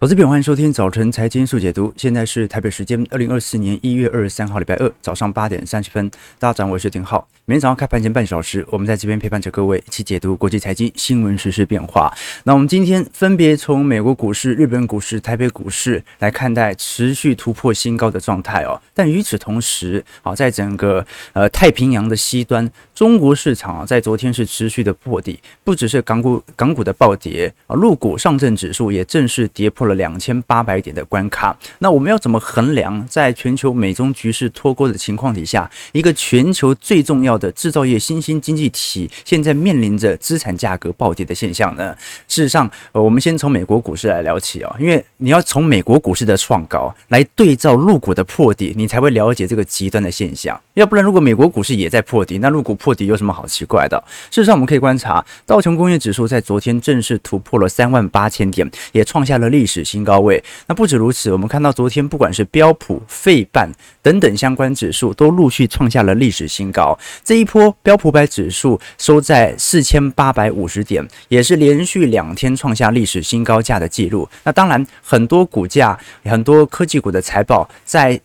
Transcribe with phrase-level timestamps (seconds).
[0.00, 1.92] 投资朋友，欢迎收听早晨财经速解读。
[1.96, 6.08] 现在是台北时间二零二四年一月二十三号，礼拜二早上八点三十分。
[6.38, 7.26] 大家早上好，我是丁浩。
[7.46, 12.16] 每天早上开盘前半小时，我们在这边陪伴着各位一起解读国际财经新闻、时事变化。
[12.44, 18.80] 那我们今天分别从美国股市、日本股市、台北股市来看待持续突破新高的状态哦。
[18.94, 41.96] 但与此同时，啊，在整个呃太平洋的西端，中国市场啊，在昨天是持续的破底，不只是港股港股的暴跌啊，陆股上证指数也正式跌破了两千八百点的关卡，那我们要怎么衡量在全球美中局势脱钩的情况底下，一个全球最重要的制造业新兴经济体现在面临着资产价格暴跌的现象呢？
[42.28, 50.60] 事实上，呃，我们先从美国股市来聊起哦，因为你要从美国股市的创高来对照陆股的破底，你才会了解这个极端的现象。
[50.74, 54.02] 要不然，如果美国股市也在破底，那陆股破底有什么好奇怪的？
[54.30, 60.20] 事实上，我们可以观察道琼工业指数在昨天正式突破了三万八千点，也创下了历史新高。
[60.20, 63.70] 位，那不止如此，我们看到昨天不管是标普、费半
[64.02, 66.98] 等等相关指数都陆续创下了历史新高。
[67.24, 74.28] 这一波标普百指数收在四千八百五十点，也是连续两天创下历史新高价的记录。
[74.44, 78.20] 那当然，很多股价、很多科技股的财报在。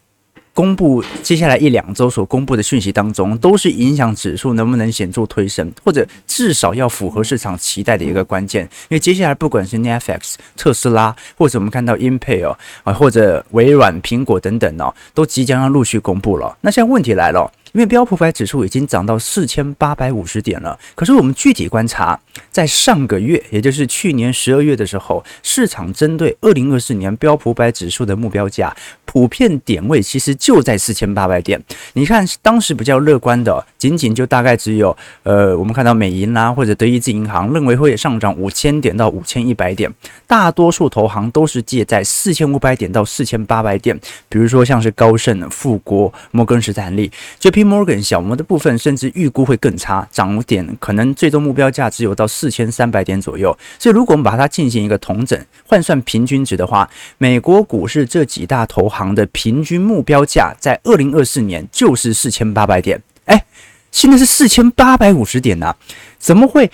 [0.53, 8.63] 公布接下来一两周所公布的讯息当中，都是影响指数能不能显著推升，或者至少要符合市场期待的一个关键。
[8.63, 16.55] 因为接下来不管是 Netflix、特斯拉，或者我们看到 Intel 啊，或者微软、苹果等等哦，都即将要陆续公布了。
[16.61, 17.51] 那现在问题来了。
[17.73, 22.19] 因为标普百指数已经涨到四千八百五十点了，可是我们具体观察，
[22.52, 31.59] 在上个月，也就是去年十二月的时候，市场针对二零二四年标普百指数的目标价，普遍点位其实就在四千八百点。
[31.93, 39.91] 你看，当时比较乐观的，仅仅就大概只有，呃，我们看到美银啦或者德意志银行认为会上涨五千点到五千一百点，
[40.27, 43.99] 大多数投行都是介在四千五百点到四千八百点，
[44.30, 47.73] 比如说像是高盛、富国、摩根士丹利，就比。
[47.73, 53.58] Morgan 小摩的部分甚至预估会更差，涨点可能最终目标价只有到四千三百点左右。
[53.80, 56.87] 所以，如果我们把它进行一个同整，换算平均值的话，
[57.17, 63.02] 美国股市这几大投行的平均目标价在二零二四年就是四千八百点。
[63.26, 63.43] 哎，
[63.92, 65.76] 现在是四千八百五十点呐，
[66.20, 66.70] 怎么会？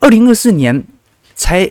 [0.00, 0.82] 二零二四年
[1.34, 1.70] 才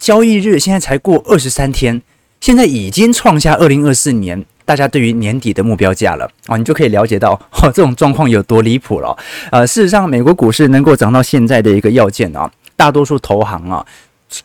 [0.00, 2.02] 交易日，现在才过二十三天，
[2.40, 4.44] 现在已经创下二零二四年。
[4.64, 7.32] 大家对于年底的目标价了啊，你就可以了解到
[7.62, 9.16] 哦，这种状况有多离谱了。
[9.50, 13.84] 呃，事实上，美国股市能够涨到现在的一个要件啊，大多数投行啊。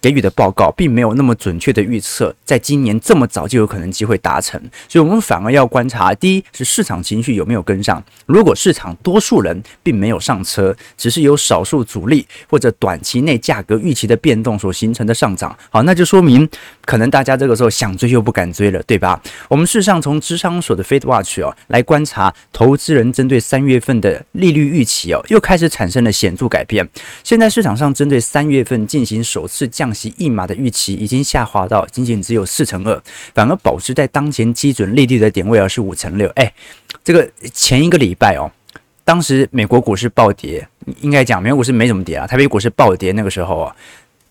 [0.02, 8.04] 给予的报告并没有那么准确的预测，在今年这么早就有可能机会达成，所以我们反而要观察：第一是市场情绪有没有跟上。
[8.26, 16.48] 如果市场多数人并没有上车，只是有少数主力或者短期内价格预期的变动所形成的上涨，好，那就说明
[16.86, 19.20] 可能大家这个时候想追又不敢追了，对吧？
[19.48, 26.88] 我们事实上从芝商所的 Fed Watch 哦来观察，投资人针对三月份的利率预期哦又开始产生了显著改变。
[27.24, 29.68] 现在市场上针对三月份进行首次。
[29.80, 33.02] 降息一码的预期已经下滑到仅仅只有四成二，
[33.34, 36.28] 反而保持在当前基准利率的点位，而是五成六。
[36.36, 36.54] 哎，
[37.02, 38.52] 这个前一个礼拜哦，
[39.06, 40.68] 当时美国股市暴跌，
[41.00, 43.74] 应该讲美国股市没怎么跌啊，台北股市暴跌那个时候啊。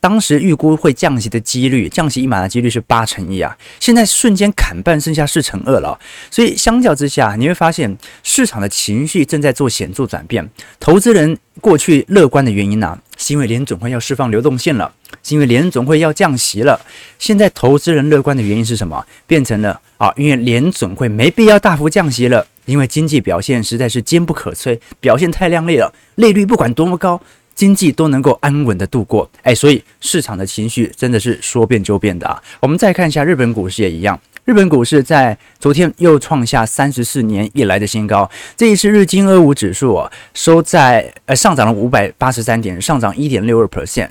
[0.00, 5.98] 当时预估会降息的几率，降息一码的几率是八成一啊，现在瞬间砍半，剩下四成二了。
[6.31, 10.48] 所以相较之下，你会发现市场的情绪正在做显著转变。
[10.78, 14.94] 投资人过去乐观的原因呢、啊，是因为联准会要释放流动性了，
[15.34, 16.81] 因为联总会要降息了。
[17.19, 19.05] 现在投资人乐观的原因是什么？
[19.27, 27.21] 变成了啊，因为联总会没必要大幅降息了，因为经济表现实在是坚不可摧，表现太亮丽了，利率不管多么高。
[27.55, 32.41] 经济都能够安稳的度过，哎，所以市场的情绪真的是说变就变的啊。
[32.61, 34.17] 我们再看一下日本股市也一样。
[34.48, 38.26] 日本股市在昨天又创下三十四年以来的新高。
[38.56, 44.08] 这一次日经二五指数啊，收在呃上涨了五百八十三点，上涨一点六二 percent。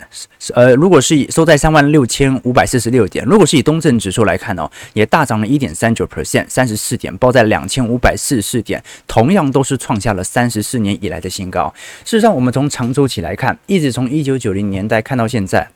[0.54, 11.74] 呃，如果是以收在三万六千五百四十六点，如果是以东证指数来看哦，也大涨了一点三九 percent，三十四点，报在两千五百四十四点，同样都是创下了三十四年以来的新高。
[12.06, 15.68] 事实上，我们从长周期来看，一直从一九九零年代看到现在。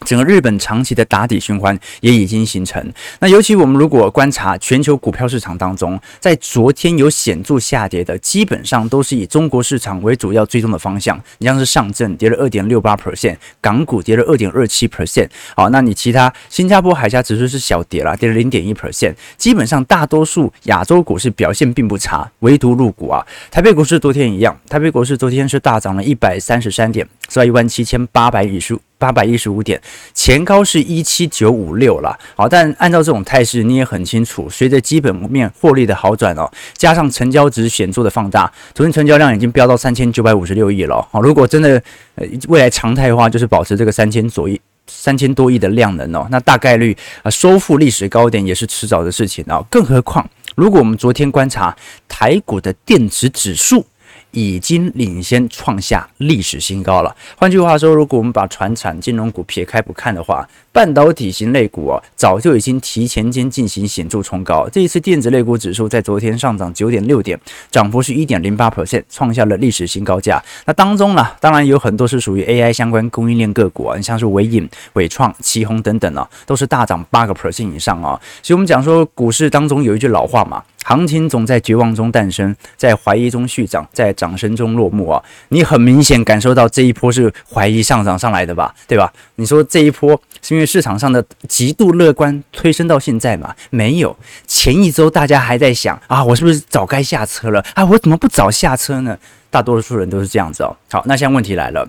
[0.00, 2.92] 整个日本长期的打底循环也已经形成。
[3.20, 11.18] 那尤其我们如果观察全球股票市场当中，在昨天有显著下跌的，基本上都是以中国市场为主要追踪的方向。
[11.38, 15.28] 你像是上证跌了二点六八 percent，港股跌了二点二七 percent。
[15.56, 19.14] 好，那你其他新加坡海峡指数是小跌了，跌了零点一 percent。
[19.36, 29.80] 基本上大多数亚洲股市表现并不差，唯独陆股啊，台北股市昨天一样，台北股市昨天是大涨了一百三十三点，收在一万七千八百五十八百一十五点，
[30.14, 32.18] 前高是一七九五六了。
[32.34, 41.06] 好，但按照这种态势，你也很清楚，随着基本面获利的好转哦，加上成交值显著的放大，昨天成交量已经飙到三千九百五十六亿了。
[41.10, 41.82] 好，如果真的
[42.14, 44.56] 呃未来常态的话，就是保持这个三千左右、
[44.86, 49.64] 三千多亿的量能哦，那大概率啊收复历史高点也是迟早的事情哦。
[49.70, 51.76] 更何况，如果我们昨天观察
[52.08, 53.84] 台股的电子指数。
[54.34, 57.16] 已经领先创下历史新高了。
[57.36, 64.68] 换句话说，如果我们把传产金融股撇开不看的话，半导体型类股啊，早就已经提前间进行显著冲高。
[64.68, 67.40] 这一次电子类股指数在昨天上涨九点六点，
[67.70, 70.42] 涨幅是一点零八 percent，创下了历史新高价。
[70.66, 78.20] 那当中呢，当然有很多是属于 AI 相关供应链个股啊，你像是纬颖、纬创、奇鋐等等啊，都是大涨八个 percent 以上啊。
[78.42, 80.62] 所以我们讲说，股市当中有一句老话嘛。
[80.84, 85.24] 行情总在绝望中诞生，在怀疑中续涨，在掌声中落幕啊！
[85.48, 88.72] 你很明显感受到这一波是怀疑上涨上来的吧？
[88.86, 89.10] 对吧？
[89.36, 93.54] 你说这一波是因为市场上的极度乐观推升到现在嘛？
[93.70, 94.14] 没有，
[94.46, 97.82] 前一周大家还在想啊，我是不是早该下车了啊？
[97.86, 99.18] 我怎么不早下车呢？
[99.50, 100.76] 大多数人都是这样子哦。
[100.90, 101.88] 好，那现在问题来了，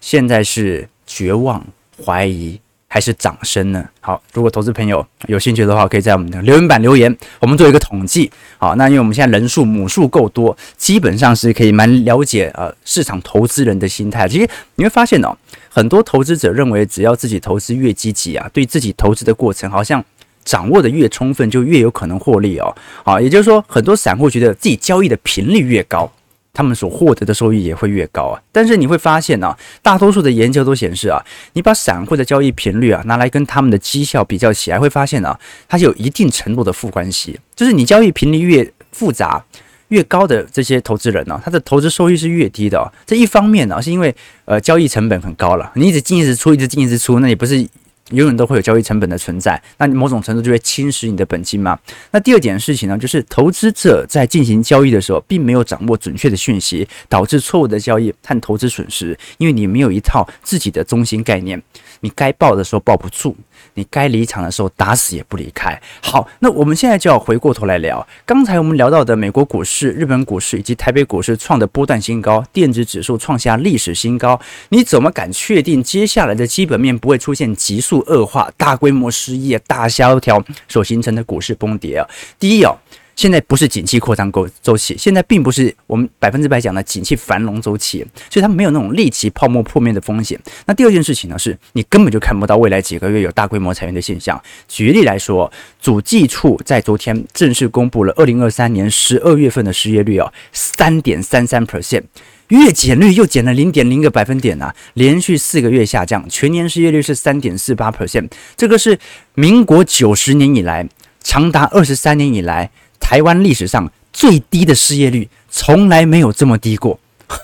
[0.00, 1.62] 现在是绝望
[2.02, 2.58] 怀疑。
[2.92, 3.88] 还是涨升呢？
[4.00, 8.28] 好，如果投资朋友有兴趣的话，可以在我们的留言板留言，我们做一个统计。
[8.58, 14.26] 好，那因为我们现在人数母数够多，基本上是可以蛮了解呃市场投资人的心态。
[14.26, 15.32] 其实你会发现哦，
[15.68, 20.04] 很多投资者认为，只要自己投资越积极啊，对自己投资的过程好像
[20.44, 22.74] 掌握的越充分，就越有可能获利哦。
[23.04, 26.10] 好，也就是说，很多散户觉得自己交易的频率越高。
[26.52, 35.38] 他们所获得的收益也会越高啊，但是你会发现呢、大多数的研究都显示啊，你把散户的交易频率啊拿来跟他们的绩效比较起来，会发现啊，
[35.68, 39.44] 它是有一定程度的负关系，就是你交易频率越复杂、
[39.88, 44.14] 越高的这些投资人呢、他的投资收益是越低的、这一方面呢、是因为
[44.44, 47.66] 呃交易成本很高了，你一直进一直出，一直进一直出，那也不是。
[48.10, 51.78] 永远都会有交易成本的存在，那你某种程度就会侵蚀你的本金嘛。
[52.10, 61.60] 那第二件事情呢，就是投资者在进行交易的时候，并没有掌握准确的讯息，导致错误的交易和投资损失，因为你没有一套自己的中心概念，
[62.00, 63.36] 你该抱的时候抱不住。
[63.74, 65.80] 你该离场的时候，打死也不离开。
[66.02, 74.40] 好，那我们现在就要回过头来聊，刚才我们聊到的美国股市、日本股市以及台北股市创的波段新高，电子指数创下历史新高。
[74.70, 82.08] 你怎么敢确定接下来的基本面不会出现急速恶化、大规模失业、大萧条所形成的股市崩跌啊？
[82.38, 82.76] 第一哦。
[83.20, 90.40] 现在不是景气扩张周周期，现在并不是我们百分之百讲的景气繁荣周期，所以它没有那种立即泡沫破灭的风险。
[90.64, 94.42] 那第二件事情呢，是你根本就看不到未来几个月有大规模裁员的现象。
[94.66, 95.52] 举例来说，
[95.82, 102.04] 主计处在昨天正式公布了二零二三年十二月份的失业率哦，三点三三 percent，
[102.48, 108.98] 月减率又减了零点零个百分点啊，连续四个月下降，全年失业率是三点四八 percent，这个是
[109.34, 110.88] 民国九十年以来
[111.22, 112.70] 长达二十三年以来。
[113.10, 116.96] 台湾历史上最低的失业率，从来没有这么低过。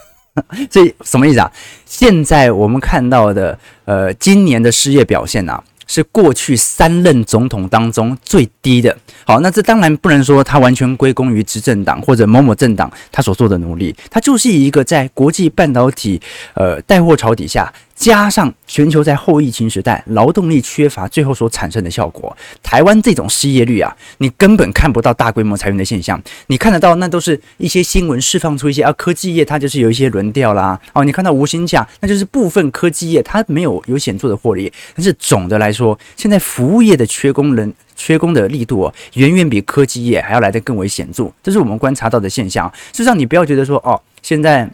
[0.71, 1.51] 这什么意思啊？
[1.85, 8.97] 现在我们看到的，呃，今年的失业表现啊，是过去三任总统当中最低的。
[9.25, 16.23] 好，那这当然不能说它完全归功于执政党或者某某政党他所做的努力，它就是一个在国际半导体
[16.55, 17.73] 呃带货潮底下。
[17.96, 42.70] 加上全球在后疫情时代劳动力缺乏，最后所产生的效果，台湾这种失业率啊，你根本看不到大规模裁员的现象，你看得到那都是一些新闻释放出一些啊科技业它就是有一些轮调啦，哦，你看到无薪假，那就是部分科技业它没有有显著的获利，但是总的来说，现在服务业的缺工人缺工的力度哦，远远比科技业还要来得更为显著，这是我们观察到的现象。
[42.93, 44.70] 事实上，你不要觉得说哦，现在。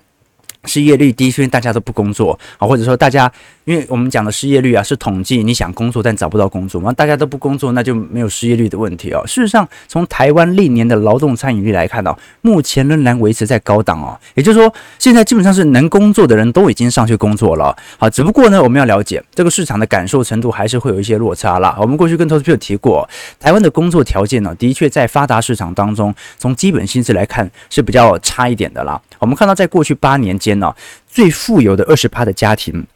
[0.64, 3.30] 失业率低，所以大家都不工作啊，或者说大家，
[3.64, 9.22] 因为我们讲的失业率啊是统计你想工作但找不到工作嘛，大家都不工作，那就没有失业率的问题哦。
[9.26, 14.18] 事实上，从台湾历年的劳动参与率来看到，目前仍然维持在高档哦。
[14.34, 17.76] 也就是说，现在基本上是能工作的人都已经上去工作了。
[17.98, 21.76] 好，只不过呢，我们要了解这个市场的感受程度还是会有一些落差啦。
[21.80, 29.00] 我们过去跟投资朋友提过，台湾的工作条件呢，的确在发达市场当中，从基本薪资来看是比较差一点的啦。
[29.20, 30.74] 我们看到在过去八年间呢。
[31.14, 32.86] 最富有的二十趴的家庭，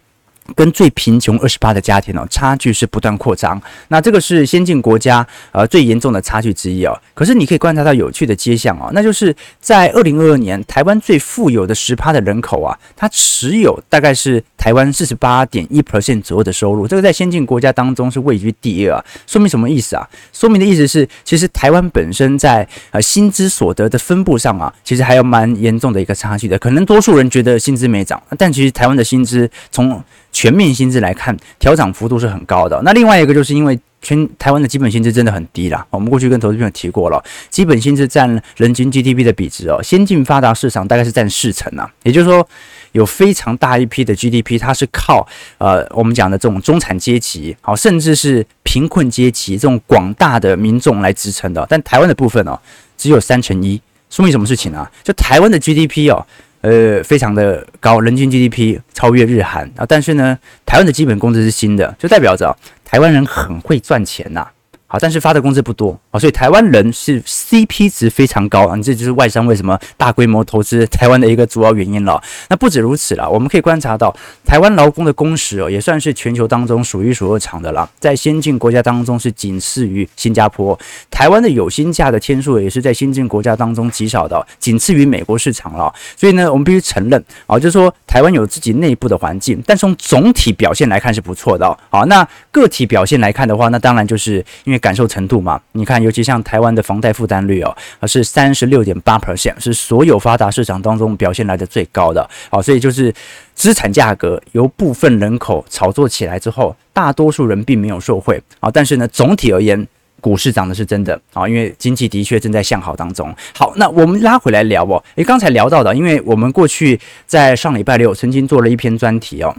[0.55, 3.61] 跟最贫穷二十八的家庭哦，差距是不断扩张。
[3.89, 6.97] 那这个是先进国家呃最严重的差距之一哦。
[7.15, 16.87] 可是你可以观察到有趣的迹象哦，那就是在二零二二年，台湾最富有的十趴的人口啊，它持有大概是台湾四十八点一 percent 左右的收入。
[16.87, 19.05] 这个在先进国家当中是位居第二啊。
[19.27, 20.09] 说明什么意思啊？
[20.33, 26.59] 说明的意思是，其实台湾本身在呃薪资所得的分布上啊，其实还有蛮严重的一个差距的。
[26.59, 30.03] 可能多数人觉得薪资没涨，但其实台湾的薪资从
[30.37, 32.79] 全面薪资来看，调涨幅度是很高的。
[32.85, 35.87] 那另外一个就是因为全台湾的基本薪资真的很低啦。
[35.89, 42.47] 我们过去跟投资朋友提过了，基本薪资占人均 GDP 的比值哦，先进发达市场大概是占四成啊，也就是说。
[42.93, 45.27] 有非常大一批的 GDP，它是靠
[45.59, 51.67] 呃我们讲的这种中产阶级，好，甚至是贫困阶级这种广大的民众来支撑的。
[51.69, 52.59] 但台湾的部分哦，
[52.97, 53.79] 只有三成一，
[54.09, 54.91] 说明什么事情啊？
[55.05, 56.27] 就台湾的 GDP 哦，
[56.67, 59.87] 呃，非常的高，人均 GDP 超越日韩啊。
[59.87, 64.45] 但是呢，台湾的基本工资是新的，就代表着台湾人很会赚钱呐。
[64.89, 72.23] 好，但是发的工资不多啊，所以台湾人是 CP 值非常高啊，这就是外商为什么大规模投资台湾的一个主要原因了。
[72.49, 74.15] 那不止如此了，我们可以观察到，
[74.45, 80.79] 台湾劳工的工时哦，也算是全球当中数一数二长的了，在先进国家当中是仅次于新加坡。
[81.11, 85.93] 台湾的有薪假的天数也是在先进国家当中极少的，仅次于美国市场了。
[86.17, 91.77] 所以呢，我们必须承认啊，就是说台湾有自己内部的环境，但从总体表现来看是不错的。
[91.91, 94.76] 好，那个体表现来看的话，那当然就是因为。
[94.79, 102.29] 感受程度嘛，你看，尤其像台湾的房贷负担率哦，而是三十六点八 percent，是所有发达市场当中表现来的最高的。
[102.51, 103.13] 好，所以就是
[103.55, 108.43] 资产价格由部分人口炒作起来之后，大多数人并没有受惠。
[108.61, 109.87] 好，但是呢，总体而言，
[110.21, 113.35] 股市涨的是真的啊，因为经济的确正在向好当中。
[113.55, 119.55] 好，那我们拉回来聊哦，诶，刚才聊到的，因为我们过去在上礼拜六曾经做了一篇专题哦。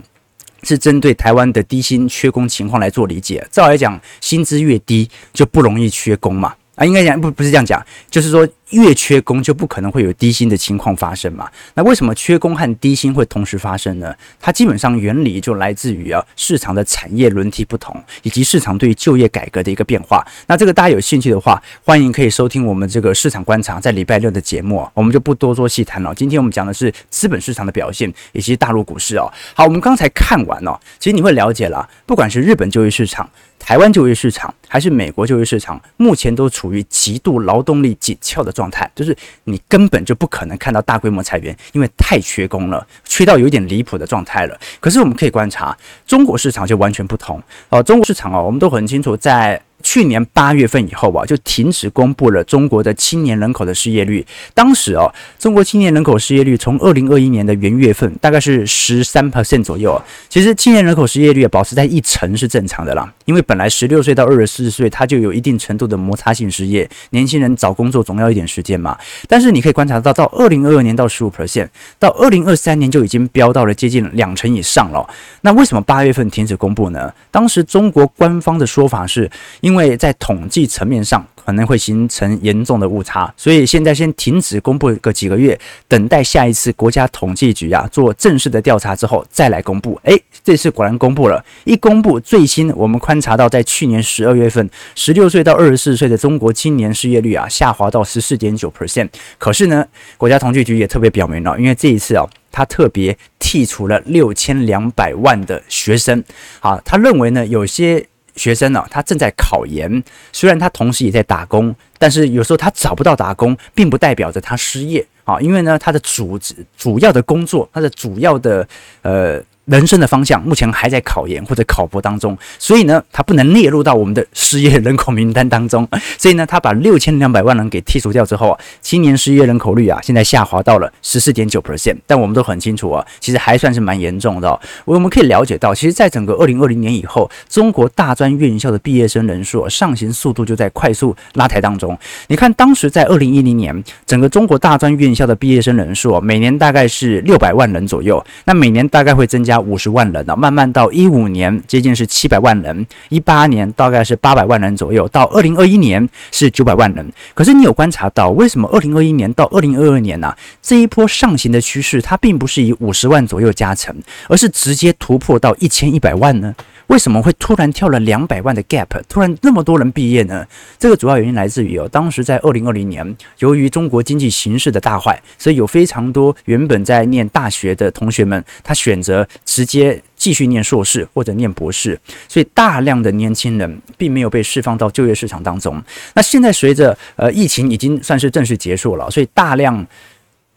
[0.63, 3.45] 是针对台湾的低薪缺工情况来做理解。
[3.51, 6.53] 照来讲，薪资越低就不容易缺工嘛。
[6.75, 8.47] 啊，应该讲不不是这样讲，就是说。
[8.71, 11.49] 越缺工就不可能会有低薪的情况发生嘛？
[11.73, 14.13] 那为什么缺工和低薪会同时发生呢？
[14.39, 20.25] 它基本上原理就来自于啊市场的产业轮替不同，以及市场对就业改革的一个变化。
[20.47, 26.13] 那这个大家有兴趣的话，欢迎可以收听我们这个市场观察在礼拜六的节目，我们就不多做细谈了。
[26.13, 29.31] 今天我们讲的是资本市场的表现以及大陆股市哦。
[29.53, 44.59] 好，我们刚才看完了，其实你会了解了，不管是日本就业市场、台湾就业市场，还是美国就业市场，目前都处于极度劳动力紧俏的状态，就是你根本就不可能看到大规模裁员，因为太缺工了，缺到有点离谱的状态了。
[44.79, 47.83] 可是我们可以观察，中国市场就完全不同呃。
[47.83, 49.61] 中国市场哦，我们都很清楚在。
[49.89, 54.25] 去年八月份以后啊，就停止公布了中国的青年人口的失业率。
[54.53, 59.99] 当时哦，中国青年人口失业率从二零二一年的元月份大概是十三 percent 左右。
[60.27, 66.89] 其实青年人口失业率保持在一成是正常的啦，因为本来十六岁到二十四岁，他就有一定程度的摩擦性失业。
[67.11, 68.97] 年轻人找工作总要一点时间嘛。
[69.29, 75.09] 但是你可以观察到，到二零二二年到十五 percent，到二零二三年就已经飙到了接近两成以上了。
[75.39, 77.09] 那为什么八月份停止公布呢？
[77.31, 79.31] 当时中国官方的说法是。
[79.61, 85.57] 因为因为在统计层面上可能会形成严重的误差，所以现在先停止公布个几个月，
[85.87, 89.99] 等待下一次国家统计局啊做正式的调查之后再来公布。
[90.05, 99.07] 诶，这次果然公布了，一公布最新，我们观察到在去年十二月份，十六岁到二十四岁的中国青年失业率啊下滑到十四点九 percent。
[99.37, 99.85] 可是呢，
[100.17, 106.23] 国家统计局也特别表明了，因为这一次啊，他特别剔除了六千两百万的学生，
[106.61, 108.07] 啊，他认为呢有些。
[108.37, 116.39] 学生呢，他正在考研，虽然他同时也在打工，但是有时候他找不到打工，并不代表着他失业啊，因为呢，他的主
[116.77, 118.67] 主要的工作，他的主要的
[119.01, 119.43] 呃。
[119.67, 125.85] 人生的方向目前还在考研或者考博当中，所以呢，他不能列入到我们的失业人口名单当中。
[126.17, 131.97] 所以呢，他把六千两百万人给剔除掉之后，青年失业人口率啊，现在下滑到了十四点九 percent。
[132.07, 134.57] 但我们都很清楚啊，其实还算是蛮严重的。
[134.85, 141.97] 我们可以了解到，其实在整个二零二零年以后，中国大专院校的毕业生人数上行速度就在快速拉抬当中。
[142.27, 149.56] 你看，当时在二零一零年，整个中国大专院校的毕业生人数每年大概是六百万人左右，那每年大概会增加。
[149.59, 157.11] 五十万人了，慢慢到一五年接近是七百万人，一八年大概是八百万人左右，到二零二一年是九百万人。
[157.33, 163.95] 可是你有观察到，为什么二零二一年到二零二二年呢、这一波上行的趋势，它并不是以五十万左右加成，
[164.27, 166.55] 而是直接突破到一千一百万呢？
[166.87, 168.87] 为什么会突然跳了两百万的 gap？
[169.07, 170.45] 突然那么多人毕业呢？
[170.79, 185.81] 这个主要原因来自于哦，当时在二零二零年，由于中国经济形势的大坏，所以有非常多原本在念大学的同学们，他选择直接继续念硕士或者念博士，所以大量的年轻人并没有被释放到就业市场当中。
[186.13, 189.85] 那现在随着呃疫情已经算是正式结束了，所以大量。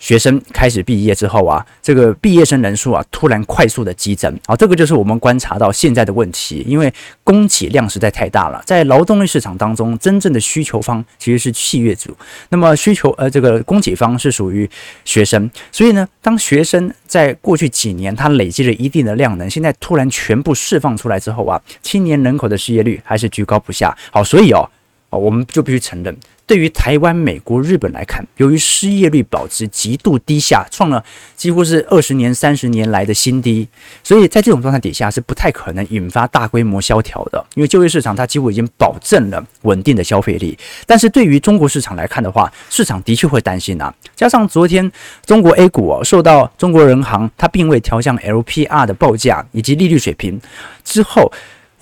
[0.00, 6.92] 学生开始毕业之后啊，这个毕业生人数啊突然快速的激增，好，这个就是我们观察到现在的问题，因为
[7.22, 12.16] 供给量实在太大了，在劳动力市场当中，真正的需求方其实是企业主，
[12.48, 14.68] 那么需求呃这个供给方是属于
[15.04, 24.66] 学生，所以呢，当学生在过去几年他累积了一定的量能，现在突然全部释放出来之后啊，青年人口的失业率还是居高不下，好，所以哦，
[25.10, 26.16] 哦我们就必须承认。
[26.46, 31.04] 对于台湾、美国、日本来看，由于失业率保持极度低下，创了
[31.36, 33.68] 几乎是二十年、三十年来的新低，
[34.02, 40.58] 所以在这种状态底下是不太可能引发大规模萧条的，因为就业市场它几乎已经保证了稳定的消费力。
[40.86, 43.94] 但是对于中国市场来看的话，市场的确会担心啊。
[44.16, 44.90] 加上昨天
[45.24, 50.40] 中国 A 股哦，受到中国人行它并未调降 LPR 的报价以及利率水平
[50.82, 51.32] 之后。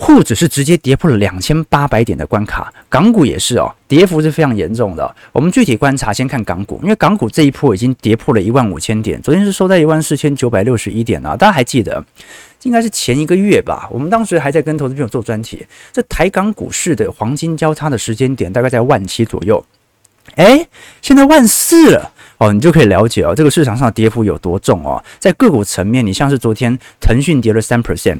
[0.00, 5.14] 沪指是直接跌破了两千八百点的关卡，港股也是哦，跌幅是非常严重的。
[5.32, 11.36] 我们具体观察，先看港股，因为港股这一波已经跌破了一万五千点，昨天是收在一万四千九百六十一点啊。
[11.36, 12.02] 大家还记得，
[12.62, 13.88] 应该是前一个月吧？
[13.90, 19.62] 我们当时还在跟投资朋友做专题，这台港股市的黄金交叉的时间点大概在万七左右，
[20.36, 20.68] 诶，
[21.02, 25.02] 现在万四了哦，你就可以了解哦，这个市场上的跌幅有多重哦。
[25.18, 28.18] 在个股层面，你像是昨天腾讯跌了三 percent。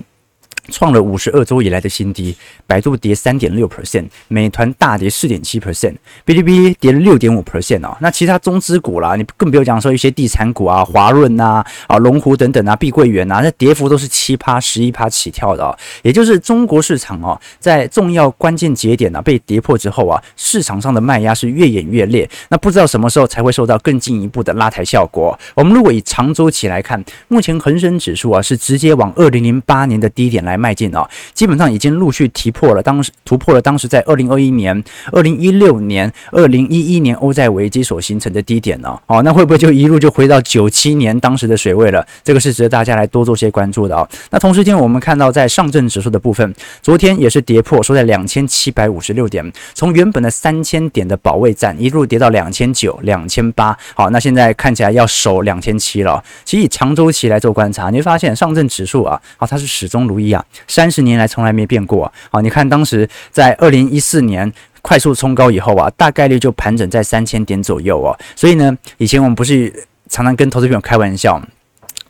[0.71, 2.37] 创了五十二周以来的新低，
[2.67, 5.95] 百度跌三点六 percent，美团大跌四点七 percent，
[6.27, 7.97] 哔哩哔哩跌了六点五 percent 哦。
[8.01, 15.77] 那其他中资股啦，你更不用讲说一些地产股啊，华润呐、啊、龙湖等等啊，碧桂园呐，那跌幅都是七趴、十一趴起跳的哦。
[16.03, 22.29] 也就是中国市场哦，在重要关键节点呢、啊、被跌破之后啊，市场上的卖压是越演越烈。
[22.51, 25.39] 那不知道什么时候才会受到更进一步的拉抬效果。
[25.55, 30.59] 我们如果以长周期来看，目前恒生指数啊是直接往二零零八年的低点来。
[30.59, 38.99] 迈进啊，基本上已经陆续提破了当时突破了当时在二零二一年、二零一六年、二零一一年欧债危机所形成的低点呢。
[39.07, 42.05] 哦，那会不会就一路就回到九七年当时的水位了？
[42.25, 44.09] 这个是值得大家来多做些关注的啊。
[44.31, 46.53] 那同时间我们看到在上证指数的部分，
[46.83, 53.79] 昨天也是跌破，收在两千七百五十六点，从原本的三千点的保卫战一路跌到两千九、两千八。
[53.95, 56.21] 好，那现在看起来要守两千七了。
[56.45, 60.38] 其实以长周期来做观察，你会发现上证指数啊，啊，它是始终如一啊。
[60.67, 62.13] 三十年来从来没变过。
[62.31, 64.53] 好，你看当时在二零一四年
[64.83, 68.17] 快速冲高以后啊，大概率就盘整在三千点左右哦。
[68.35, 69.73] 所以呢，以前我们不是
[70.09, 71.41] 常常跟投资朋友开玩笑，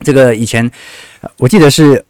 [0.01, 0.71] 这个以前
[1.39, 2.05] 我记得是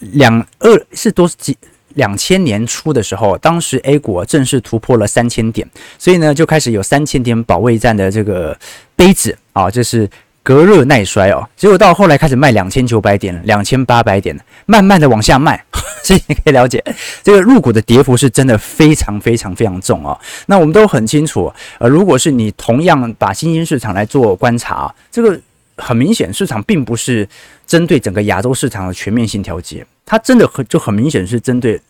[0.00, 1.56] 两二是多几
[1.94, 8.58] 两千年初的时候，当时 A 股正式突破了三千点，所以呢就开始有三千点保卫战的这个
[8.94, 10.08] 杯子啊，这是。
[10.42, 15.62] 隔热耐摔哦，结果到后来开始卖两千九百点、两千八百点，慢慢的往下卖，
[16.02, 16.82] 所以你可以了解
[17.22, 20.18] 这个入股的跌幅是真的非常非常非常重哦。
[20.46, 25.38] 那我们都很清楚，呃，如果是你同样把新兴市场来做观察，这个
[25.76, 27.28] 很明显市场并不是
[27.66, 31.80] 针对整个亚洲市场的全面性调节，它真的很就很明显是针对。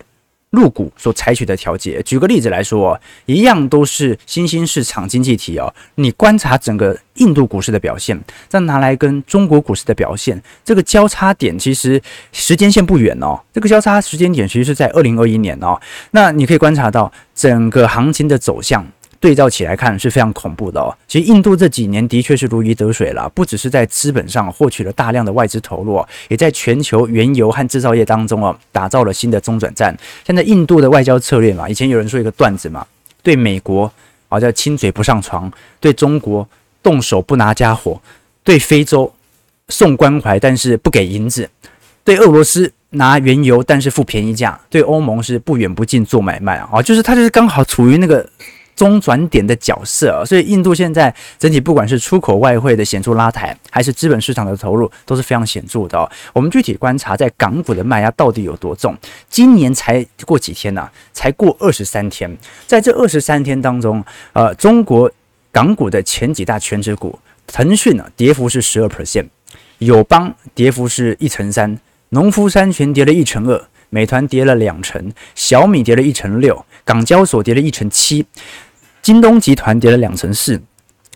[0.50, 5.72] 入股所采取的调节，举个例子来说，一样都是新兴市场经济体哦。
[5.94, 13.40] 你观察整个印度股市的表现，再拿来跟中国股市的表现，这个交叉点其实时间线不远哦。
[13.52, 15.80] 这个交叉时间点其实是在二零二一年哦。
[16.10, 18.84] 那你可以观察到整个行情的走向。
[19.20, 20.96] 对照起来看是非常恐怖的哦。
[21.06, 29.94] 其实印度这几年的确是如鱼得水了，不只是在资本上获取了大量的外资投入，也在全球原油和制造业当中哦，打造了新的中转站。
[30.24, 32.86] 现在印度的外交策略嘛，以前有人说一个段子嘛，
[33.22, 33.92] 对美国
[34.30, 36.48] 啊叫亲嘴不上床，对中国
[36.82, 38.00] 动手不拿家伙，
[38.42, 39.12] 对非洲
[39.68, 41.46] 送关怀但是不给银子，
[42.02, 48.26] 对俄罗斯拿原油但是付便宜价，对欧盟是不远不近做买卖啊，就是他就是刚好处于那个。
[48.80, 56.10] 中转点的角色啊，所以印度现在整体不管是出口外汇的显著拉抬，还是资本市场的投入都是非常显著的。
[56.32, 58.96] 我们具体观察，在港股的卖压到底有多重？
[59.28, 60.88] 今年才过几天呢？
[61.12, 62.34] 才过二十三天，
[62.66, 65.12] 在这二十三天当中，呃，中国
[65.52, 69.26] 港股的前几大权值股，腾讯呢跌幅是十二 percent，
[69.76, 78.24] 友邦跌幅是一成三，农夫山泉跌了一成二，美团跌了两成，小米跌了一成六，港交所跌了一成七。
[79.02, 80.60] 京东集团跌了两成四，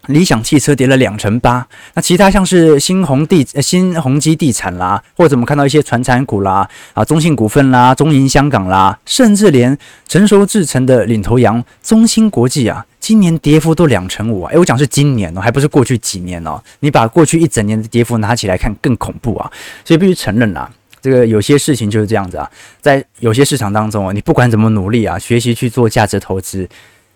[0.07, 1.67] 理想汽车跌了两成八。
[1.95, 9.77] 那其他像是新鸿地、新鸿基地产啦，或者我们看到一些传产股啦，啊，中信股份啦、中银香港啦，甚至连
[10.09, 14.51] 成熟制成的领头羊中芯国际啊，今年跌幅都两成五啊！
[14.53, 16.63] 诶，我讲是今年哦，还不是过去几年哦。
[16.81, 19.51] 你把过去一整年的跌幅拿起来看，更恐怖啊！
[19.85, 20.71] 所以必须承认啦，
[21.03, 26.69] 这个有些事情就是这样子啊，在有些市场当中啊，你不管怎么努力啊，学习去做价值投资。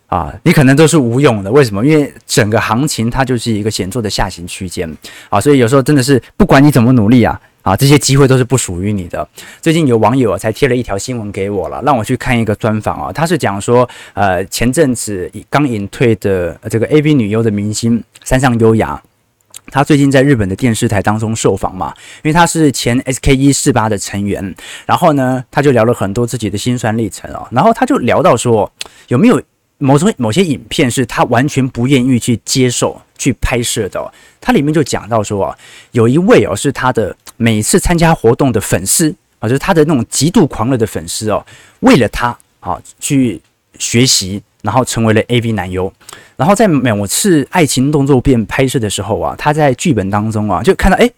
[0.09, 1.53] 啊，你可能都是无用的。
[1.53, 1.85] 为什么？
[1.87, 4.91] 因为整个行情它就是一个显著的下行区间
[5.29, 9.29] 啊，所以有时候真的是不管你怎么努力啊啊，这些机会都是不属于你的。
[9.61, 19.01] 最近有网友才贴了一条新闻给我了，让我去看一个专访啊，他是讲说，呃，前阵子刚隐退的这个 AV 女优的明星山上优亚。
[19.71, 21.93] 他最近在日本的电视台当中受访嘛，
[22.23, 24.55] 因为他是前 SKE48 的成员，
[24.87, 28.73] 然后呢，他就聊了很多自己的辛酸历程哦，然后他就聊到说，
[29.09, 29.39] 有没有
[29.79, 34.13] 某种某些影片是他完全不愿意去接受去拍摄的哦？
[34.41, 35.59] 他里面就讲到说啊，
[35.93, 41.45] 有一位哦是他的每次参加活动的粉丝啊，就是他的那种极度狂热的粉丝哦，
[41.81, 43.41] 为了他啊去
[43.79, 44.43] 学习。
[44.61, 45.91] 然后成为了 AV 男优，
[46.37, 51.09] 然后在某次爱情动作片拍摄的时候啊，他在剧本当中啊就看到，哎，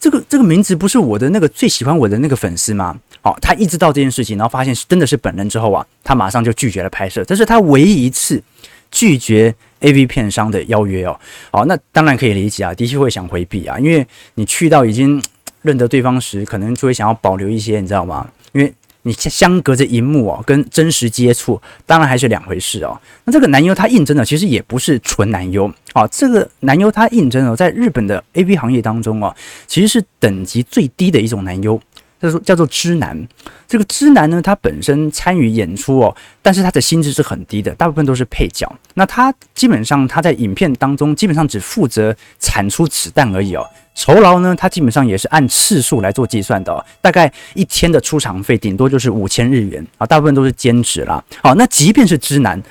[0.00, 2.98] 这个这个名字不是我的那个最喜欢我的那个粉丝吗？
[3.22, 8.42] 好，他一直到这件事情，然后发现是真的是本人之后啊，他马上就拒绝了拍摄，这是他唯一一次
[8.90, 11.18] 拒绝 AV 片商的邀约哦。
[11.50, 15.22] 好，那当然可以理解啊，的确会想回避啊，因为你去到已经
[15.62, 18.28] 认得对方时，可能就会想要保留一些，你知道吗？
[18.52, 18.74] 因为。
[19.04, 22.96] 你相隔着荧幕哦，跟真实接触，当然还是两回事哦。
[23.24, 29.34] 那这个男优他应征的其实也不是纯男优啊，这个男优他应征哦，在日本的 AV 行业当中哦，
[29.66, 31.82] 其实是等级最低的一种男优。
[32.22, 33.28] 叫做叫做知男，
[33.66, 38.72] 这个知男呢，他本身参与演出哦，但是他的薪资是很低的，大部分都是配角。
[38.94, 51.22] 那他基本上他在影片当中基本上只负责产出子弹而已哦，酬劳呢，他基本上也是按次数来做计算的哦，大概一天的出场费顶多就是五千日元啊，大部分都是兼职啦。
[51.42, 52.62] 好，那即便是知男，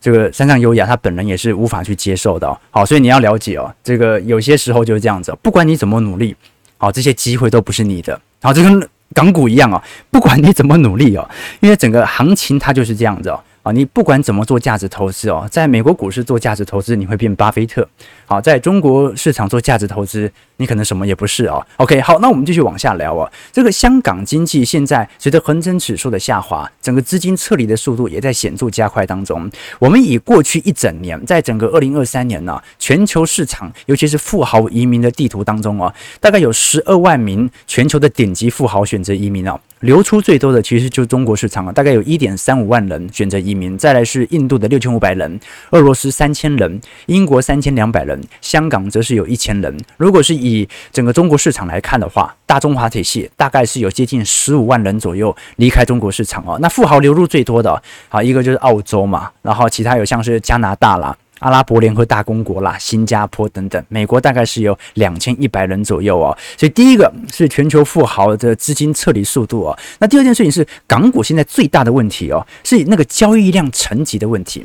[0.00, 2.56] 这个山上优雅他本人也是无法去接受的哦。
[2.70, 6.36] 好，所以你要了解哦，这个有些时候就是这样子，不管你怎么努力，
[6.76, 8.20] 好，这些机会都不是你的。
[8.44, 11.26] 好，就跟港股一样哦，不管你怎么努力哦，
[11.60, 13.40] 因为整个行情它就是这样子哦。
[13.64, 17.88] 啊，你不管怎么做价值投资哦，在美国股市做价值投资，你会变巴菲特。
[18.26, 21.66] 好，在中国市场做价值投资，你可能什么也不是哦。
[21.78, 23.30] OK，好，那我们继续往下聊哦。
[23.50, 29.50] 这个香港经济现在随着恒生指数的下滑，整个资金撤离的速度也在显著加快当中。
[29.78, 39.58] 我们以过去一整年，在整个二零二三年呢，全球市场尤其是富豪移民的地图当中哦，大概有十二万名全球的顶级富豪选择移民哦。
[39.84, 45.38] 流出最多的其实就是中国市场啊，大概有一点三五万人选择移民，再来是印度的六千五百人，
[45.72, 49.76] 俄罗斯三千人，英国三千两百人，香港则是有一千人。
[49.98, 56.58] 如果是以整个中国市场来看的话，大中华体系大概是有接近十五万人左右离开中国市场哦。
[56.62, 61.14] 那富豪流入最多的啊，一个就是澳洲嘛，然后其他有像是加拿大啦。
[61.44, 66.34] 阿拉伯联合大公国啦，新加坡等等，美国大概是有两千一百人左右哦。
[66.56, 69.78] 所以第一个是全球富豪的资金撤离速度哦。
[69.98, 74.64] 那第二件事情是港股现在最大的问题哦，是那个交易量层级的问题。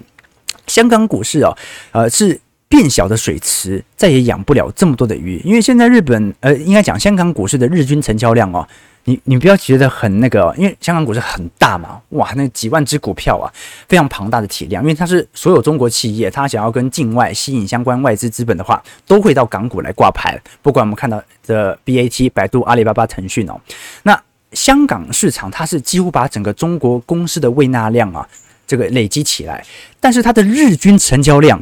[0.67, 1.53] 香港股市哦，
[1.91, 2.39] 呃，是
[2.69, 5.41] 变小的水池，再也养不了这么多的鱼。
[5.43, 8.65] 因为现在日本，呃，应该讲香港股市的日均成交量哦。
[9.09, 13.49] 你你不要觉得很那个，因为香港股市很大嘛，哇，那几万只股票啊，
[13.87, 14.83] 非常庞大的体量。
[14.83, 20.39] 因为它是所有中国企业，它想要跟境外吸引相关外资资本的话，都会到港股来挂牌。
[20.61, 23.59] 不管我们看到的 BAT、百度、阿里巴巴、腾讯哦，
[24.03, 28.27] 那香港市场它是几乎把整个中国公司的未纳量啊，
[28.67, 29.65] 这个累积起来，
[29.99, 31.59] 但是它的日均成交量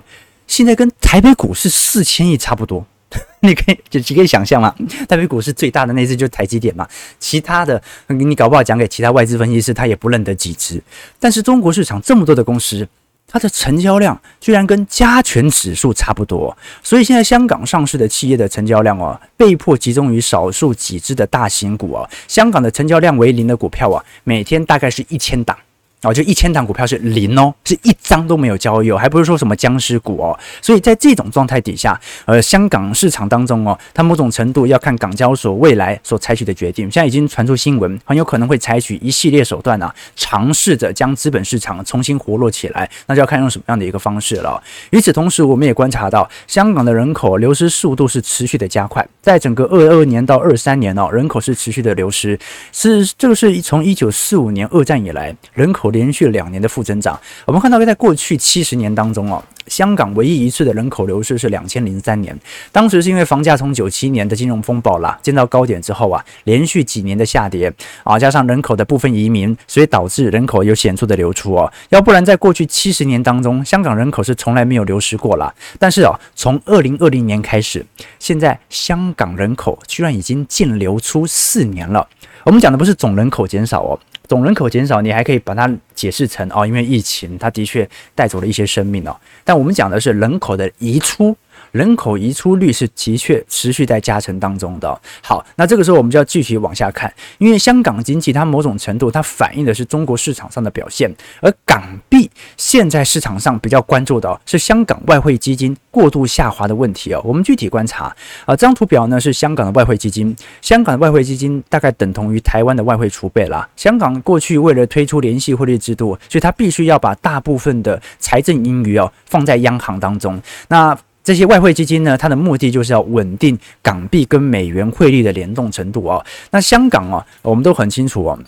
[0.48, 2.86] 现在跟台北股市四千亿差不多。
[3.42, 4.74] 你可以就只可以想象嘛，
[5.08, 6.88] 台北股市最大的那只就是台积电嘛，
[7.20, 10.82] 其他的你搞不好讲给其他外资分析师，他也不认得几只。
[11.20, 12.88] 但是中国市场这么多的公司，
[13.30, 22.10] 它的成交量居然跟加权指数差不多，所以现在香港上市的企业的成交量哦，被迫集中于少数几只的大型股哦。
[22.28, 25.58] 香港的成交量为零的股票啊，每天大概是一千档。
[26.04, 30.38] 哦，就一千档股票是零哦，是一张都没有交易哦，还不是说什么僵尸股哦。
[30.62, 36.86] 所以在这种状态底下，呃，香港市场当中哦，它某种程度要看港交所未来所采取的决定。
[36.92, 42.88] 现在已经传出新闻，很有可能会采取一系列手段啊，尝试着将资本市场重新活络起来。
[43.08, 44.62] 那就要看用什么样的一个方式了。
[44.92, 52.38] 与此同时，我们也观察到，香港的人口流失速度是持续的加快，在整个二二年到二三年哦，人口是持续的流失，
[52.72, 55.87] 是这个是从一九四五年二战以来人口。
[55.90, 62.38] 连续两年的负增长，我们看到在过去七十年当中哦，香港唯一一次的人口流失是两千零三年，
[62.72, 67.72] 当时是因为房价从九七年的金融风暴啦见到高点之后啊，连续几年的下跌
[68.04, 71.72] 啊，加上人口的部分移民，所以导致人口有显著的流出哦。
[71.90, 75.54] 要不然在过去七十年当中，香港人口是从来没有流失过啦。
[75.80, 77.86] 但是哦，从二零二零年开始，
[78.20, 82.08] 现在香港人口居然已经净流出四年了。
[82.48, 89.14] 我们讲的不是总人口减少哦，总人口减少，你还可以把它解释成哦，因为疫情，它的确带走了一些生命哦。
[89.44, 91.36] 但我们讲的是人口的移出。
[91.72, 95.02] 人口移出率是的确持续在加成当中的。
[95.22, 107.22] 好，那这个时候我们就要继续往下看，因为香港经济它某种程度它反映的是中国市场上的表现，而港币现在市场上比较关注的是香港外汇基金过度下滑的问题哦。
[107.24, 108.06] 我们具体观察
[108.46, 113.68] 啊，这张图表呢是香港的外汇基金，香港的外汇基金大概等同于台湾的外汇储备啦。
[113.76, 120.42] 香港过去为了推出联系汇率制度，所以它必须要把大部分的财政盈余哦放在央行当中。
[120.68, 126.26] 那这些外汇基金呢，它的目的就是要稳定港币跟美元汇率的联动程度哦。
[126.52, 128.40] 那香港啊，我们都很清楚哦，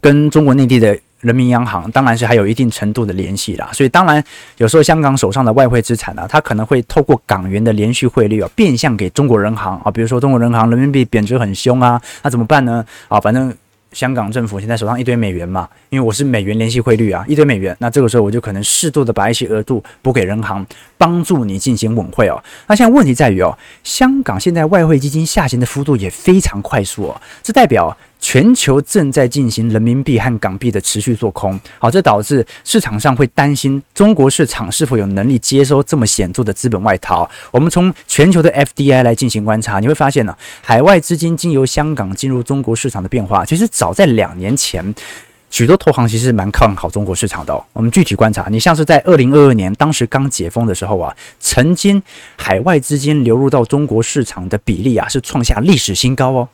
[0.00, 3.68] 跟中国内地的人民银行当然是还有一定程度的联系啦。
[3.72, 4.22] 所以当然
[4.58, 9.90] 有时候香港手上的外汇资产呢，它可能会透过港元的连续汇率啊，变相给中国人行啊。
[9.90, 12.86] 比如说中国人行人民币贬值很凶啊，那怎么办呢？
[13.08, 13.52] 啊，反正。
[13.94, 20.66] 香港政府现在手上一堆美元嘛，因为我是美元联系汇率啊，一堆美元，那这个时候我就可能适度的把一些额度补给人行，
[20.98, 22.42] 帮助你进行稳汇哦。
[22.66, 27.96] 那现在问题在于哦，香港现在外汇基金下行的幅度也非常快速哦，这代表。
[28.24, 37.30] 全球正在进行人民币和港币的持续做空，好，这导致市场上会担心中国市场是否有能力接收这么显著的资本外逃。
[37.50, 44.94] 我们从全球的 FDI 来进行观察，你会发现呢，海外资金经由香港进入中国市场的变化，其实早在两年前，
[45.50, 47.62] 许多投行其实蛮看好中国市场的。
[47.74, 52.02] 我们具体观察，你像是在二零二二年当时刚解封的时候啊，曾经
[52.38, 56.48] 海外资金流入到中国市场的比例啊，是创下历史新高哦。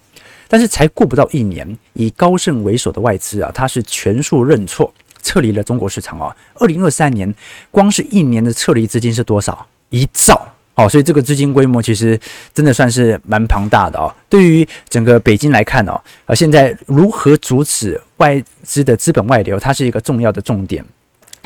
[0.51, 6.37] 但是才过不到一年，以高盛为首的外资啊，它是全数认错，撤离了中国市场啊。
[6.55, 7.33] 二零二三年，
[7.71, 9.65] 光是一年的撤离资金是多少？
[9.91, 12.19] 一兆哦，所以这个资金规模其实
[12.53, 14.13] 真的算是蛮庞大的哦。
[14.29, 20.85] 对于整个北京来看哦，呃，现在如何阻止外资的资本外流，它是一个重要的重点。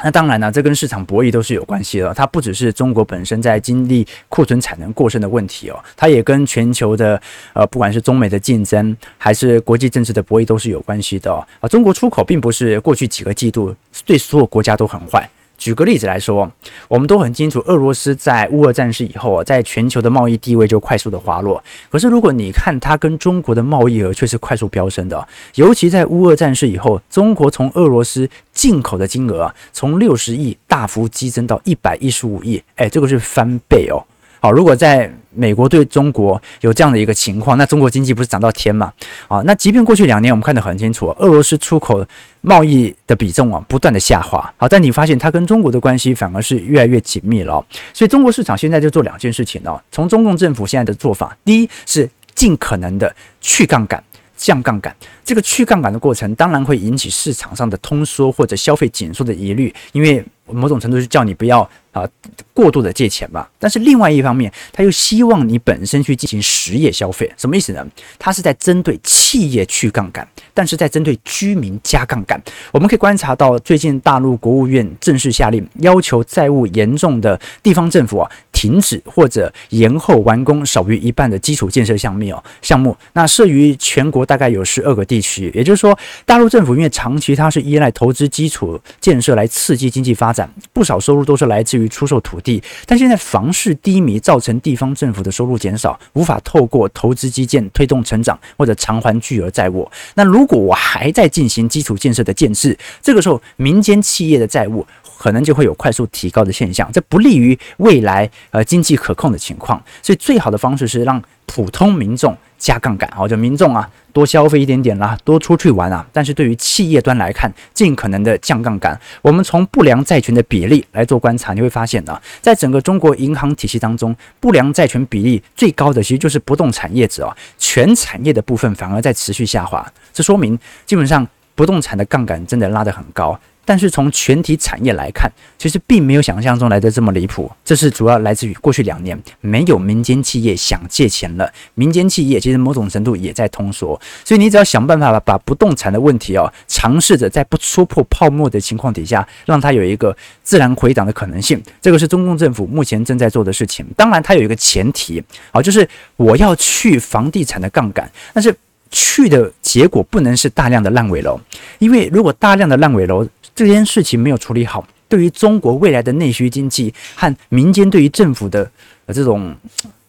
[0.03, 2.13] 那当然呢，这跟市场博弈都是有关系的。
[2.13, 7.21] 它不只是中国本身在经历库存产能过剩的问题哦，它也跟全球的
[7.53, 11.47] 呃，不管是中美的竞争，还是国际政治的博弈都是有关系的哦。
[11.61, 15.29] 啊，中国出口并不是过去几个季度对所有国家都很坏。
[15.57, 16.51] 举个例子来说，
[16.89, 21.63] 我们都很清楚，俄罗斯在乌俄战事以后啊，在全球的贸易地位就快速的滑落。
[21.91, 34.05] 可是，如果你看它跟中国的贸易额却是快速飙升的，尤其在乌俄战事以后，中国从俄罗斯进口的金额，从六十亿大幅激增到一百一十五亿，哎，这个是翻倍哦。
[34.45, 38.93] 好，如果在美国对中国有这样的一个情况，那中国经济不是涨到天嘛？
[39.27, 42.07] 啊，那即便过去两年我们看得很清楚，俄罗斯出口
[42.43, 47.65] 贸易的比重啊不断的下滑，好，但你发现它跟中国的关系反而是越来越紧密了。
[47.95, 54.05] 所以中国市场现在就做两件事情哦，从中共政府现在的做法，第一是尽可能的去杠杆。
[54.37, 62.09] 降杠杆，这个去杠杆的过程当然会引起市场上的通缩或者消费紧缩的疑虑，因为某种程度是叫你不要啊
[62.53, 63.49] 过度的借钱吧。
[63.59, 67.87] 但是另外一方面，他又希望你本身去进行实业消费，什么意思呢？
[68.19, 72.41] 他是在针对企业去杠杆，但是在针对居民加杠杆。
[72.73, 78.31] 我们可以观察到，最近大陆国务院正式下令，要求债务严重的地方政府啊。
[78.53, 90.33] 停止或者延后完工少于一半的基础建设项目哦，项目那设于全国大概有十二个地区，也就是说，大陆政府因为长期它是依赖投资基础建设来刺激经济发，
[90.73, 99.91] 不少收入都是来自于出售土地，但现在房市低迷造成地方政府的收入减少，无法透过投资基建推动成长或者偿还巨额债务。
[100.15, 104.87] 那如果我还在进行基础建设的建设，这个时候民间企业的债务。
[105.17, 109.83] 可能就会有快速提高的现象，这不利于未来呃经济可控的情况。
[110.03, 116.07] 所以最好的方式是让普通民众加杠杆，好，就民众啊多消费一点点啦，多出去玩啊。
[116.13, 118.99] 但是对于企业端来看，尽可能的降杠杆。
[119.23, 129.87] 我们从不良债权的比例来做观察，你会发现啊，在整个中国银行体系当中，不良债权比例最高的其实就是不动产业者啊，全产业的部分反而在持续下滑。
[130.13, 133.39] 这说明基本上不动产的杠杆真的拉得很高。
[133.65, 137.51] 但是从全体产业来看，其实并没有想象中来的这么离谱。
[137.65, 144.01] 这是主要来自于过去两年没有民间企业想借钱了，民间企业其实某种程度也在通缩。
[144.25, 151.63] 所以你只要想办法把不动产的问题哦，尝试着在不戳破泡沫的情况底下，让它有一个自然回档的可能性。
[151.81, 153.87] 这个是中共政府目前正在做的事情。
[153.97, 158.55] 当然，它有一个前提好，就是我要去房地产的杠杆，但是
[158.91, 161.41] 去的结果不能是大量的烂尾楼，
[161.79, 168.71] 因为如果大量的烂尾楼，这件事情没有处理好，对于中国未来的内需经济和民间对于政府的
[169.09, 169.55] 这种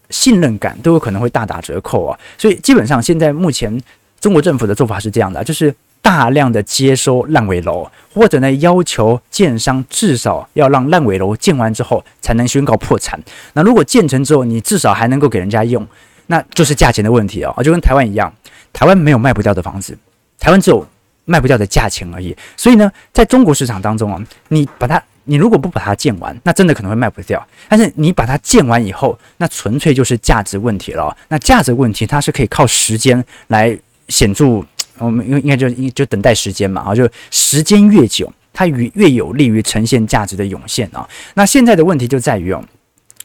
[0.10, 2.20] 信任感都有可能会大打折扣啊！
[2.38, 3.82] 所以基本上现在目前
[4.20, 13.20] 中国政府的做法是这样的，就是大量的接收烂尾楼，或者呢要求建商至少要让烂尾楼建完之后才能宣告破产。
[13.54, 15.86] 那如果建成之后，你至少还能够给人家用，
[16.28, 18.32] 那就是价钱的问题哦，就跟台湾一样，
[18.72, 19.98] 台湾没有卖不掉的房子，
[20.40, 20.86] 台湾只有
[21.26, 22.36] 卖不掉的价钱而已。
[22.56, 25.02] 所以呢，在中国市场当中啊，你把它。
[25.28, 27.44] 你如果不把它建完，那真的可能会卖不掉。
[27.68, 31.18] 但是你把它建完以后，那纯粹就是价值问题了。
[31.30, 33.76] 那价值问题，它是可以靠时间来
[34.08, 34.64] 显著，
[35.00, 41.10] 我们应应该就就等待时间嘛啊，就时间越久，它越越有利于呈现价值的涌现啊。
[41.34, 42.64] 那现在的问题就在于哦。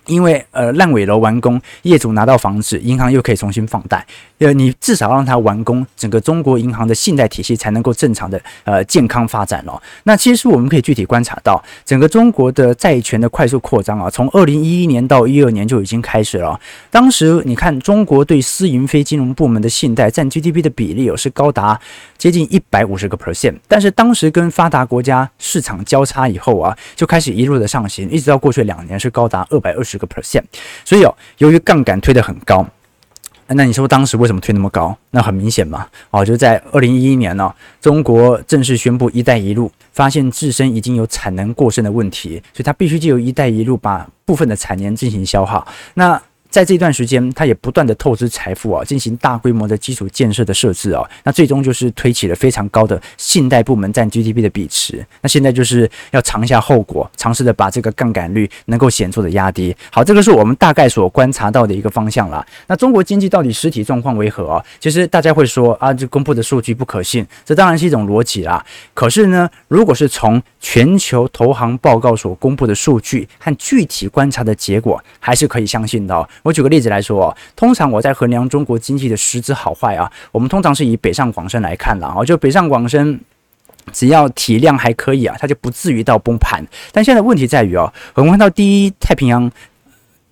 [0.07, 4.05] 因为呃烂尾楼完工，业主拿到房子，银行又可以重新放贷，
[4.41, 9.81] 呃，你至少让它完工，整个中国银行的信贷体系才能够正常的呃健康发展哦。
[10.05, 16.59] 那其实我们可以具体观察到，整个中国的债权的快速扩张啊，从二零一一年到一二年就已经开始了。
[16.91, 21.79] 当时你看中国对私营非金融部门的信贷占 GDP 的比例哦是高达
[22.17, 30.45] 接近一百五十个 percent，但是当时跟发达国家市场交叉以后啊，就开始一路的上行，一直到过去两年是高达二百二十个 percent，
[30.85, 32.67] 所以哦，由于杠杆推得很高，
[33.55, 34.97] 那你说当时为什么推那么高？
[35.11, 45.67] 那很明显嘛，哦，就在二零一一年呢、中国正式宣布“一带一路”，发现自身已经有产能过剩的问题，所以它必须借由“一带一路”把部分的产能进行消耗。
[45.95, 55.05] 那在这段时间，他也不断的透支财富啊，进行大规模的基础建设的设置啊，那最终就是推起了非常高的信贷部门占 GDP 的比值。
[55.23, 59.75] 那现在就是要尝一下后果，尝试的把这个杠杆率能够显著的压低。
[59.93, 62.45] 好，这个是我们大概所观察到的一个方向啦。
[62.67, 64.65] 那中国经济到底实体状况为何啊？
[64.81, 68.65] 其实大家会说啊，这公布的数据不可信，这当然是一种逻辑啦。
[68.93, 76.29] 可是呢，如果是从全球投行报告所公布的数据和具体观察的结果，还是可以相信的哦。
[76.43, 83.21] 我举个例子来说，通常我在衡量中国经济的实质好坏啊，我们通常是以北上广深来看了啊，就北上广深，
[83.93, 86.65] 只要体量还可以啊，它就不至于到崩盘。
[86.93, 89.51] 但现在问题在于啊，我们看到第一太平洋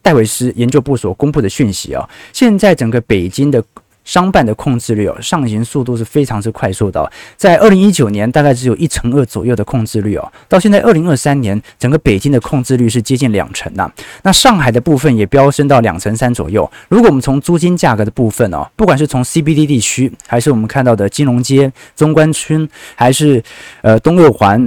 [0.02, 3.62] 戴维斯研究部所公布的讯息啊，现在整个北京的。
[4.08, 7.12] 商办的控制率哦，上行速度是非常之快速的。
[7.36, 13.86] 在二零一九年，大概只有一成二左右的控制率哦，到现在二零二三年，整个北京的控制率是接近两成呐。
[14.22, 16.68] 那上海的部分也飙升到两成三左右。
[16.88, 23.42] 如果我们从租金价格的部分哦，不管是从 CBD 地区，还是我们看到的金融街、中关村，还是
[23.82, 24.66] 呃东六环。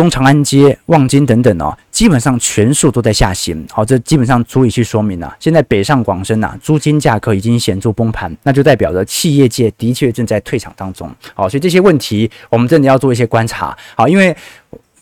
[0.00, 3.62] 东长安街、望京等等哦，基本上全数都在下行。
[3.70, 11.14] 好，这基本上足以去说明了，现在北上广深呐，租金价格已经显著崩盘，那就代表着企业界的确正在退场当中。
[11.34, 13.76] 好，所以这些问题我们真的要做一些观察。
[13.94, 14.34] 好，因为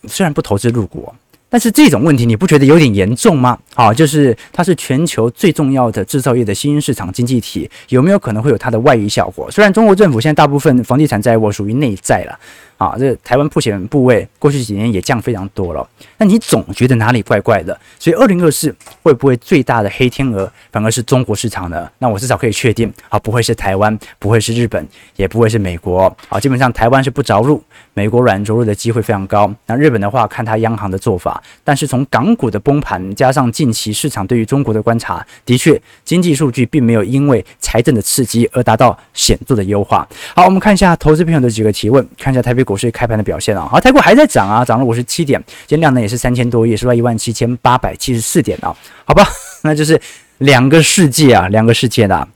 [0.08, 1.08] 虽然不投资入股。
[1.50, 3.58] 但是这种问题你不觉得有点严重吗？
[3.74, 9.50] 啊，就是它是全球最重要的制造业的新兴市场经济体，有没有可能会有它的外溢效果？
[9.50, 12.38] 虽然中国政府现在大部分房地产债务属于内债了，
[12.78, 15.86] 啊，这台湾破险部位过去几年也降非常多了，
[16.16, 17.78] 那你总觉得哪里怪怪的？
[17.98, 21.90] 所以二零二四会不会最大的黑天鹅反而是中国市场呢？
[21.98, 24.86] 那我至少可以确定，啊，不会是台湾，不会是日本，
[25.16, 27.60] 也不会是美国，啊，基本上台湾是不着陆，
[27.94, 29.52] 美国软着陆的机会非常高。
[29.66, 31.42] 那日本的话，看它央行的做法。
[31.64, 40.08] 但是从港股的崩盘，加上近期市场对于中国的观察，的确经济数据并没有因为财政的刺激而达到显著的优化。
[40.36, 43.66] 好，我们看一下投资朋友的几个提问，看一下台北股市开盘的表现啊。
[43.66, 48.76] 好，泰国还在涨啊，涨了五十七点，今天量呢也是三千多亿，收在一万七千八百七十四点啊。
[49.06, 49.26] 好吧，
[49.64, 49.98] 那就是
[50.38, 52.28] 两个世界啊，两个世界的，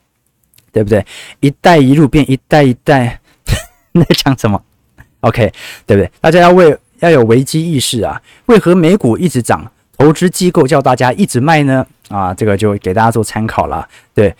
[0.73, 1.05] 对不对？
[1.40, 3.21] 一带一路变一带一带，
[3.92, 4.62] 那讲什么
[5.21, 5.53] ？OK，
[5.87, 6.11] 对不对？
[6.21, 6.75] 大家要为。
[7.03, 8.23] 要有危机意识啊！
[8.47, 9.68] 为何美股一直涨，
[9.99, 11.85] 投资机构叫大家一直卖呢？
[12.07, 13.85] 啊，这个就给大家做参考了。
[14.14, 14.33] 对，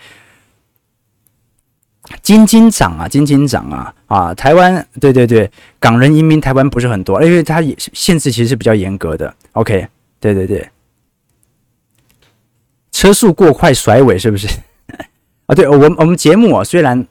[2.21, 3.93] 金金涨啊，金金涨啊！
[4.07, 9.33] 啊，台湾，对对对，港人移民台湾不是很多，因为它也限制其实是比较严格的。
[9.53, 9.87] OK，
[10.19, 10.69] 对对对，
[12.91, 14.47] 车速过快甩尾是不是？
[15.47, 17.05] 啊，对，我我们节目啊，虽然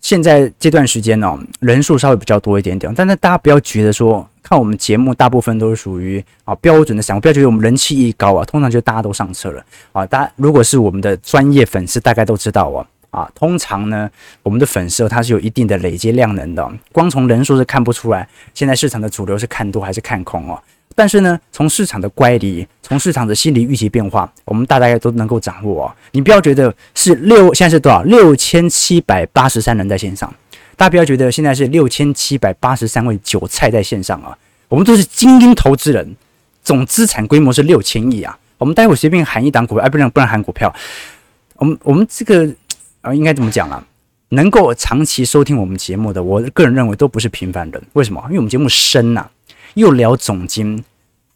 [0.00, 4.28] 现在这段时间呢、哦，人数稍微比较多一点点，但是大家不要觉得说。
[4.46, 10.04] 看我们节目，大部分都是属于啊标准的散户，不要觉得我们人气一高啊，通常就大家都上车了啊。
[10.04, 13.30] 大家如果是我们的专业粉丝，大概都知道哦啊。
[13.34, 14.10] 通常呢，
[14.42, 20.60] 我们的粉丝它是有一定的累积量能的，光从人数是看不出来现在市场的主流是看多还是看空哦。
[20.96, 25.94] 但是呢，从市场的乖离，从市场的心理预期变化，我们大概都能够掌握哦。
[26.12, 28.02] 你不要觉得是六，现在是多少？
[28.02, 30.32] 六千七百八十三人在线上。
[30.76, 34.36] 大家不要觉得现在是六千七百八十三位韭菜在线上啊，
[34.68, 36.14] 我们都是精英投资人，
[36.62, 38.38] 总资产规模是六千亿啊。
[38.58, 40.72] 我们待会随便喊一档股票，哎，不能不能喊股票。
[41.56, 42.48] 我们我们这个
[43.04, 43.86] 啊，应该怎么讲啊？
[44.30, 47.82] 能够长期收听我们节目的，我个人认为都不是平凡人。
[47.92, 48.20] 为什么？
[48.26, 49.30] 因为我们节目深呐、啊，
[49.74, 50.82] 又聊总经，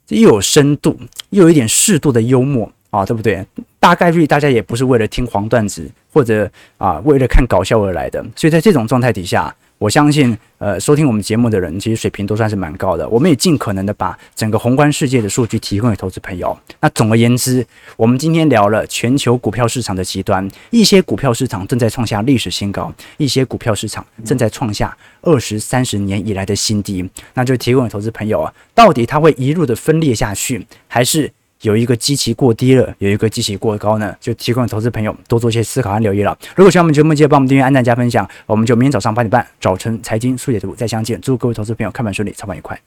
[0.09, 0.99] 又有深度，
[1.31, 3.47] 又有一点适度的幽默啊，对不对？
[3.79, 9.55] 大概率大家也不是为了听黄段子或者啊为了看搞笑而来的，所以在这种状态底下。
[9.79, 13.09] 我相信，呃，收听我们节目的人其实水平都算是蛮高的。
[13.09, 16.57] 我们也尽可能的把整个宏观世界的数据提供给投资朋友。
[16.81, 17.65] 那总而言之，
[17.97, 27.09] 我们今天聊了全球股票市场的极端，一些股票市场正在创下历史新高，一些股票市场正在创下二十三十年以来的新低。
[27.35, 31.31] 那就提供给投资朋友啊，到底它会一路的分裂下去，还是？
[31.63, 36.37] 有一个基期过低了，有一个基期过高呢，就提供投资朋友多做一些思考和留意了。
[36.55, 38.29] 如果喜欢我们节目，记得帮我们订阅、按赞、加分享。
[38.47, 41.21] 我们就明天早上八点半早晨财经速解读再相见。
[41.21, 42.79] 祝各位投资朋友开盘顺利，操盘愉快。